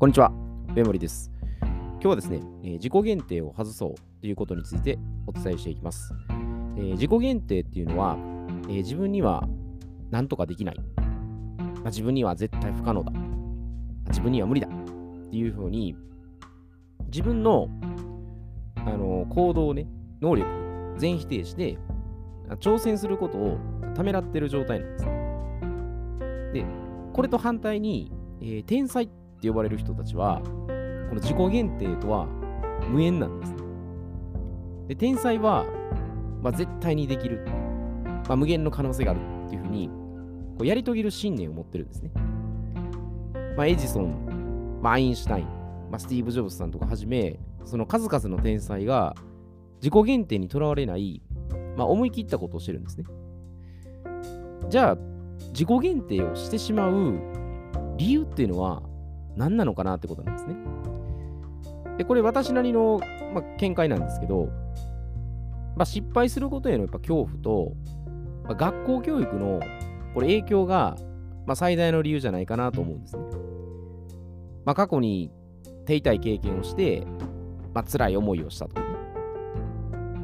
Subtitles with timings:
[0.00, 0.32] こんにちは、
[0.74, 1.30] ベモリです。
[1.60, 6.14] 今日はですね、えー自己限定を外そうということについてお伝えしていきます。
[6.78, 8.16] えー自己限定っていうのは、
[8.70, 9.46] えー自分には
[10.10, 13.12] 何とかできない、まあ自分には絶対不可能だ、
[14.08, 14.70] 自分には無理だっ
[15.28, 15.94] ていうふうに、
[17.08, 17.68] 自分の、
[18.76, 19.86] あの行動をね、
[20.22, 20.48] 能力、
[20.96, 21.76] 全否定して、
[22.60, 23.58] 挑戦することを
[23.94, 25.04] ためらってる状態なんです。
[26.54, 26.64] で、
[27.12, 29.08] これと反対に、えー天才っ
[29.40, 32.26] って呼ばれる人たちは、この自己限定とは
[32.90, 33.58] 無縁なんですね。
[34.88, 35.64] で、天才は、
[36.42, 37.46] まあ、絶対にできる、
[38.28, 39.88] まあ、無限の可能性があるっていうふうに、
[40.58, 42.10] こうやり遂げる信念を持ってるんですね。
[43.56, 45.44] まあ、エジソン、まあ、アインシュタイン、
[45.90, 49.14] まあ、スティーブ・ジョブズさんとかはじめ、その数々の天才が
[49.76, 51.22] 自己限定にとらわれない、
[51.78, 53.06] まあ、思い切ったことをしてるんですね。
[54.68, 54.98] じゃあ、
[55.54, 57.18] 自己限定をしてしまう
[57.96, 58.82] 理由っていうのは
[59.36, 60.56] 何なのかなってことなんですね。
[61.98, 63.00] で、これ私なりの、
[63.34, 64.48] まあ、見解なんですけど、
[65.76, 67.72] まあ、失敗することへのやっぱ恐怖と、
[68.44, 69.60] まあ、学校教育の
[70.14, 70.96] これ影響が、
[71.46, 73.22] まあ、最大の理由じゃないかなと思うんですね。
[74.64, 75.30] まあ、過去に
[75.86, 77.06] 手痛い経験をして、
[77.74, 78.86] まあ辛い思いをしたとね。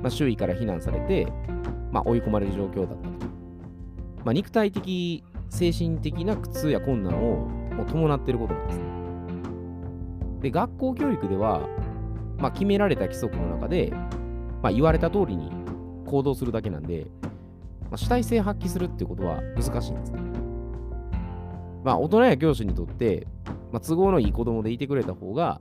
[0.03, 1.27] まあ、周囲から非難されて、
[1.91, 3.27] まあ、追い込まれる状況だったと。
[4.25, 8.96] まあ、肉体的、精神的な苦痛や困難をもう伴っていることなんですね。
[10.47, 11.69] で、学校教育では、
[12.39, 13.91] まあ、決められた規則の中で、
[14.63, 15.51] まあ、言われた通りに
[16.07, 17.09] 行動するだけなんで、
[17.91, 20.21] まあ、主体性発揮するっていうことは難しいんですね。
[21.83, 23.27] まあ、大人や教師にとって、
[23.73, 25.61] まあ、都合のいい子供でいてくれた方が、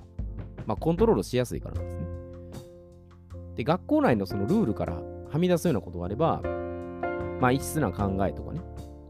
[0.67, 2.07] まあ、コントロールしやすいからなんですね。
[3.55, 6.43] で、学校内のそのルールからはみ出すようなことがあれば、
[7.41, 8.61] まあ、異質な考えとかね、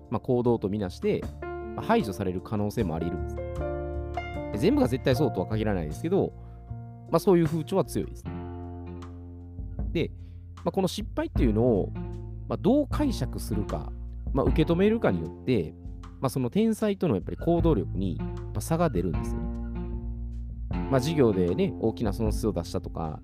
[0.10, 1.22] まあ、行動とみなして、
[1.76, 3.45] まあ排除される可能性もあり得るんです。
[4.58, 6.34] 全部が絶対そうとは限らないですけど、
[7.12, 8.32] まあ、そういう風潮は強いですね。
[9.92, 10.12] で、
[10.58, 11.94] まあ、この失敗っていうのを、
[12.48, 13.92] まあ、どう解釈するか、
[14.34, 15.74] まあ、受け止めるかによって、
[16.20, 18.20] まあ、その天才とのやっぱり行動力に
[18.60, 19.56] 差が出るんですよね。
[20.92, 23.22] まあ、授業でね、大きな損失を出したとか、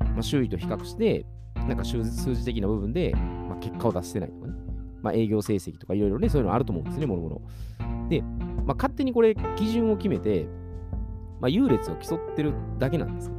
[0.00, 4.54] まあ、周囲と比較して、なんか数字数字的な部分で、まあ、結果を出してないとかね、
[5.02, 7.42] まあ、営業成績とかいろいろね、そういうのあると思うんですね、もろもろ。
[8.08, 10.46] で、まあ、勝手にこれ、基準を決めて、
[11.44, 13.34] まあ、優劣を競ってるだけなんですよ。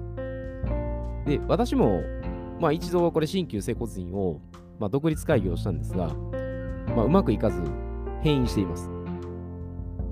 [1.25, 2.03] で、私も、
[2.59, 4.41] まあ、一度これ、新旧整骨院を、
[4.77, 6.13] まあ、独立開業したんですが、
[6.95, 7.59] まあ、うまくいかず、
[8.21, 8.91] 変異しています。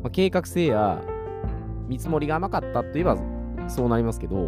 [0.01, 1.03] まあ、計画性や
[1.87, 3.15] 見積もりが甘かったといえば
[3.67, 4.47] そうなりますけど、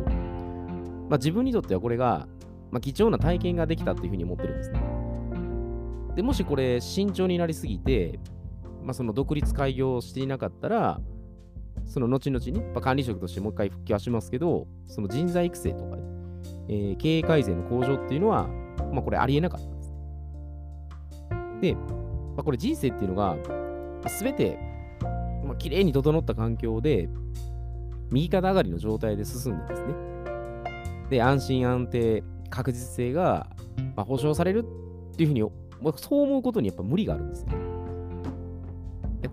[1.07, 2.27] まあ、自分にとってはこれが、
[2.71, 4.81] まあ、貴重な体験ができたっていうふうに思ってるんですね。
[6.15, 8.19] でもしこれ慎重になりすぎて、
[8.81, 10.99] まあ、その独立開業していなかったら、
[11.85, 16.03] その後々ね、まあ、管理職としてもう一回復帰はしますけど、その人材育成とかね、
[16.67, 18.47] えー経営改善の向上っていうのは、
[18.91, 19.93] まあ、これありえなかったんです。
[21.61, 21.81] で、ま
[22.39, 23.37] あ、これ人生っていうのが、
[24.09, 24.59] すべて、
[25.45, 27.09] まあ、綺麗に整った環境で、
[28.11, 29.93] 右肩上がりの状態で進んでですね。
[31.09, 33.47] で、安心安定、確実性が、
[33.95, 34.65] まあ、保証される
[35.13, 35.41] っていうふうに、
[35.81, 37.55] まあそう思うことにやっぱ無理があるんですね。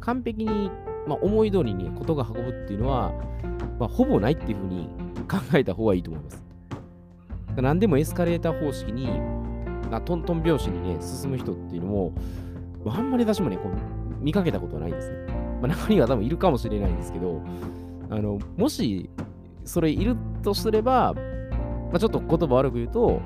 [0.00, 0.70] 完璧に、
[1.06, 3.12] まあ、思い通りにことが運ぶっていうのは、
[3.78, 4.88] まあ、ほぼないっていうふうに
[5.28, 6.42] 考えた方がいいと思います。
[7.56, 9.06] 何でもエスカレーター方式に、
[9.90, 12.14] まあ、トントン拍子にね、進む人っていうのも、
[12.84, 15.26] まあ、あんまり私もね、こう見かけたことはないですね。
[15.60, 17.42] まあ、中には多分いるかもしれないんですけど、
[18.10, 19.08] あのもし
[19.64, 23.20] それいるとすれば、まあ、ちょっと言葉悪く言うと、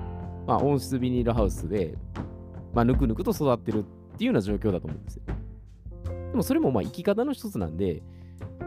[0.47, 1.95] まあ、温室ビニールハウスで、
[2.75, 5.23] まあ、ぬくぬくと育ってるっていうような状況だと思うんですよ。
[6.37, 8.03] でもそれもまあ生き方の一つなんで、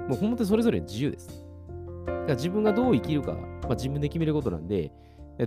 [0.07, 1.45] もう本当にそれぞれ自由です。
[2.07, 4.91] だから自分がどう生きるか、まあ、自分で決めることなんで、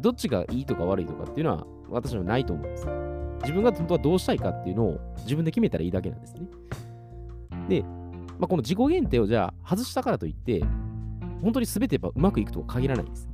[0.01, 2.87] どっちがいいとか悪いとかっていうのは私はないと思うんです。
[3.43, 6.43] 自分が本当はどうしたいかっていうのを自分で決めたらいいだけなんですね。
[7.69, 10.63] で、まあ、この自己限定をじゃあ外したからといって、
[11.43, 13.29] 本当に全てやっぱうまくいくとは限らないです。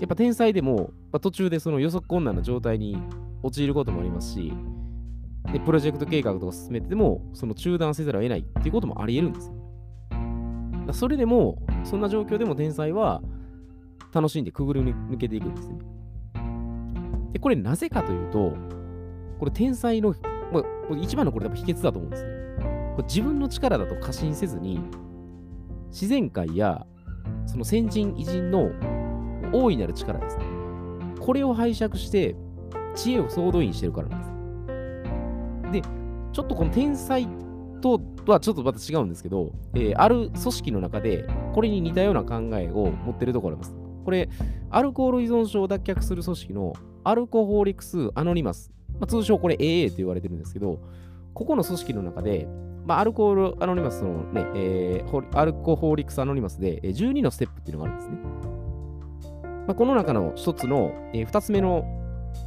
[0.00, 3.00] やっぱ天才でも、まあ、途中でその予測困難な状態に
[3.44, 4.52] 陥ることもありますし、
[5.52, 10.92] でプロジェクト計画とか進めてても、その中断せざるを得ないっていうこともあり得るんですよ。
[10.92, 13.22] それでも、そんな状況でも天才は
[14.12, 15.78] 楽しんでくぐり抜けていくんですね。
[17.32, 18.52] で、これなぜかというと、
[19.38, 20.14] これ天才の、
[20.52, 22.30] まあ、一番のこれ多分秘訣だと思うんですね。
[22.96, 24.80] これ自分の力だと過信せずに、
[25.90, 26.86] 自然界や
[27.46, 28.70] その先人偉人の
[29.52, 30.44] 大いなる力ですね。
[31.20, 32.36] これを拝借して、
[32.94, 34.29] 知恵を総動員してるからなんです。
[36.30, 37.26] で、ちょっとこの天才っ
[37.80, 43.74] とはちょっとまた違うんですけど、えー、ある組織の中でこれに似たような考えを持ってるところあります。
[44.04, 44.28] これ、
[44.70, 46.72] アルコール依存症を脱却する組織の
[47.04, 50.80] アルコホーリクス・アノニマス、まあ、通称これ AA と言われてるんですけど、
[51.34, 52.46] ここの組織の中で、
[52.86, 58.16] まあ、アルコールアノニマスのね、えー、アルコホーリクスアノニマスで12のステップっていうのがあるんですね。
[59.66, 61.84] まあ、この中の一つの、えー、二つ目の、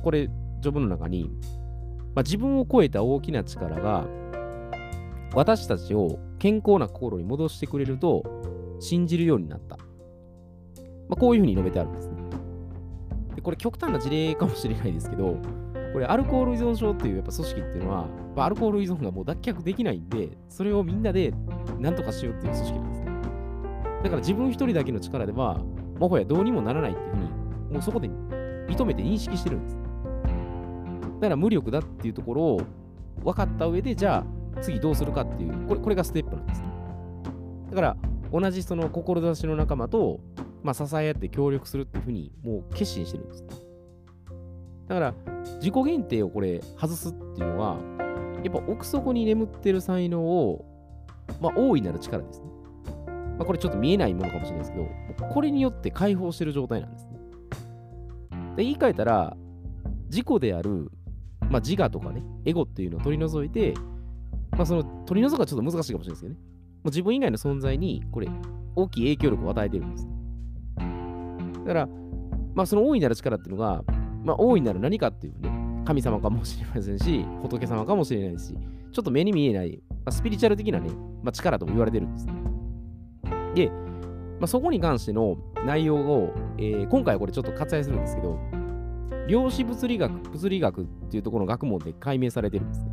[0.03, 0.29] これ、
[0.61, 1.29] 序文の中に、
[2.15, 4.05] まあ、自分を超えた大きな力が、
[5.33, 8.23] 私たちを健康な心に戻してくれると
[8.79, 9.77] 信じるようになった。
[9.77, 9.83] ま
[11.11, 12.15] あ、こういうふうに述べてあるんですね。
[13.35, 15.37] でこれ極端な事例かもしれないですけど、
[15.93, 21.33] これアルコール依存症っていうやっぱ組織っていうのはま、アルコール依存がもう脱却できないんで、それをみんなで
[21.79, 23.07] 何とかしようっていう組織なんですね。
[24.03, 25.59] だから自分一人だけの力では、
[25.99, 27.23] もはやどうにもならないっていうふうに、
[27.73, 29.82] もうそこで認めて認識してるんです。
[31.23, 32.61] だから無力だっていうところを
[33.23, 34.25] 分かった上で、じゃ
[34.57, 36.67] あ次どうするかっていう、これこれがステップなんですね。
[37.69, 37.97] だから
[38.29, 40.19] 同じその志の仲間と、
[40.63, 43.43] まあ、支え合って協力するっていうふうにもう決心してるんです。
[43.43, 43.49] ね
[44.89, 45.13] だから
[45.61, 47.77] 自己限定をこれ外すっていうのは、
[48.43, 50.65] やっぱ奥底に眠ってる才能を、
[51.39, 52.47] まあ、大いなる力ですね。
[53.37, 57.13] まあ、これちょっと見えないものかもしれないですけど、これによって解放してる状態なんですね。
[58.57, 59.37] で言い換えたら、
[60.09, 60.91] 自己である、
[61.53, 63.75] まあ、自我とかね、エゴっていうのを取り除いて、
[64.53, 66.39] まあ、その取り除くはちょっと難しいかもしれないですけどね。
[66.39, 66.39] も
[66.85, 68.27] う自分以外の存在に、これ、
[68.75, 70.07] 大きい影響力を与えてるんです。
[71.63, 71.87] だから、
[72.55, 73.83] まあ、その大いなる力っていうのが、
[74.23, 78.55] まあ、大いなる何かっていうね、神様かもしれませんし、仏様かもしれないし、
[78.91, 80.89] ちょっと目に見えない、まあ、スピリチュアル的なね、
[81.21, 82.33] まあ、力とも言われてるんです、ね。
[83.53, 83.69] で、
[84.39, 88.39] まあ、そこに関しての内容を、えー、今回はこれちょっと割愛するんですけど、
[89.27, 92.91] 量子物理学、物理学っていうところの学問で解明されてるんですね。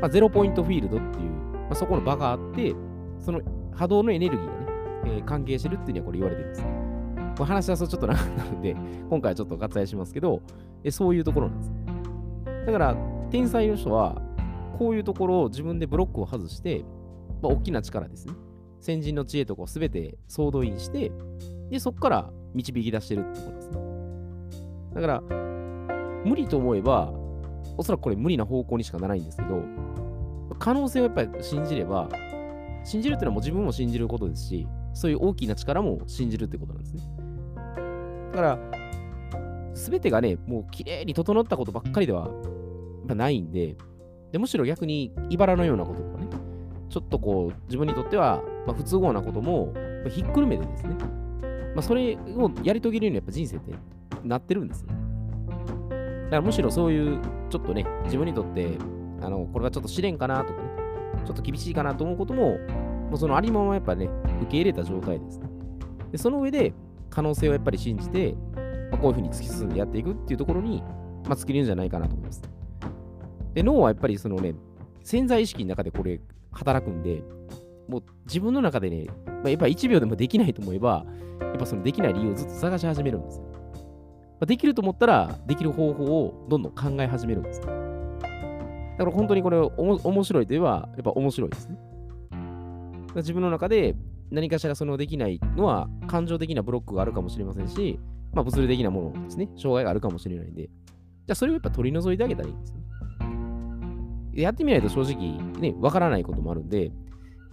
[0.00, 2.74] まあ、ゼロポイントフィールドっていう、まあ、そこの場があって、
[3.18, 3.40] その
[3.72, 4.66] 波動のエネルギーがね、
[5.06, 6.62] えー、関係してるっていうにはこれ言われてるんです。
[7.36, 8.76] これ話し出すとちょっと長くなるんで、
[9.10, 10.40] 今回はちょっと割愛しますけど、
[10.82, 11.70] えそういうところなんです。
[11.70, 11.84] ね
[12.66, 12.96] だから、
[13.30, 14.22] 天才の人は、
[14.78, 16.84] こういうところを自分でブロックを外して、
[17.42, 18.34] まあ、大きな力ですね。
[18.80, 21.12] 先人の知恵とかを全て総動員して、
[21.70, 23.93] で、そこから導き出してるってことですね。
[24.94, 25.20] だから、
[26.24, 27.12] 無理と思えば、
[27.76, 29.62] おそらくこれ無理な方向にしかならないんですけど、
[30.58, 32.08] 可能性をやっぱり信じれば、
[32.84, 37.02] 信じるっていうのはもう自分も信じることですし、そういう大きな力も信じるってことなんですね。
[38.32, 38.58] だから、
[39.74, 42.30] すべてがね、もう綺麗に整ったことばっかりでは
[43.06, 43.76] ないんで
[44.34, 46.26] で、むしろ逆に茨のようなこととかね、
[46.88, 50.96] ちょっとこう、自分にとっては、まあ、不都合なことも、まあ、ひっくるめてですね、
[51.74, 53.72] まあ、それをやり遂げるようにやっぱ人生って
[54.24, 54.88] なってるんですよ。
[54.88, 58.78] だからむしろそういう、ちょっとね、自分にとって、
[59.20, 60.68] あの、これがちょっと試練かなとかね、
[61.24, 62.58] ちょっと厳しいかなと思うことも、
[63.08, 64.08] もうそのありままやっぱね、
[64.42, 65.48] 受け入れた状態ですね。
[66.12, 66.72] で、その上で、
[67.10, 68.34] 可能性をやっぱり信じて、
[68.90, 70.82] まあ、こういうふうに突き進んでやっていくっていうところに、
[71.24, 72.42] まあ、尽きるんじゃないかなと思います。
[73.54, 74.54] で、脳はやっぱりそのね、
[75.04, 77.22] 潜在意識の中でこれ働くんで、
[77.88, 81.06] もう自分の中でね、まあ、やっぱ1秒でもできないと思えば、
[81.40, 83.53] やっぱそのできない理由をずっと探し始めるんですよ。
[84.40, 87.60] できると思ったら、できる方法をどんどん考え始めるんです。
[87.60, 91.78] だから本当にこれおも面白いといえば、やっぱ面白いですね。
[93.16, 93.94] 自分の中で
[94.30, 97.98] 何かしらそのできないのは感情的なブロックがあるかもしれませんし、
[98.32, 102.80] まあ物理的なものですね、障害があるかもしれないんで、じゃあそれをやっぱ取り除いてあげたらいいんですね。
[104.42, 106.90] やってみないと正直ね、わからないこともあるんで、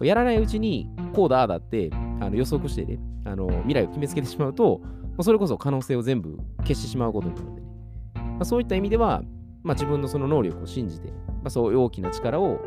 [0.00, 1.90] やらないうちにこうだ、あだって
[2.20, 4.80] あの予測してね、あの未来を決めつけてしまうと、
[5.20, 7.68] それこそ可能性を全部消してしまうことになるのでね。
[8.38, 9.22] ま、そういった意味では、
[9.62, 12.60] ま、自分のその能力を信じて、ま、そういう大きな力を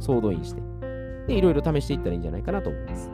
[0.00, 0.62] 総動員して、
[1.28, 3.10] で、いろいろ試していったらいいんじゃないかなと思います。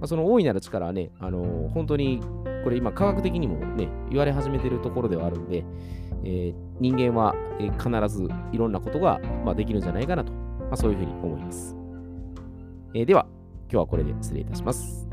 [0.00, 2.20] ま、その大いなる力はね、あのー、本当に、
[2.64, 5.64] これ今科学的にもね、言われ始めてるところではあるんで、
[6.24, 11.76] えー、人間は、え、必ずいろんなことが、まあ、できるんじゃないかなと、まあ、そういうふうに思います。
[12.94, 13.26] えー、では、
[13.70, 15.08] 今日はこれで失礼いたします。